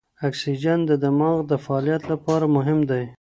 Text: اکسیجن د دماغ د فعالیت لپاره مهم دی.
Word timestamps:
اکسیجن 0.27 0.79
د 0.89 0.91
دماغ 1.03 1.37
د 1.51 1.53
فعالیت 1.65 2.03
لپاره 2.11 2.45
مهم 2.55 2.79
دی. 2.89 3.03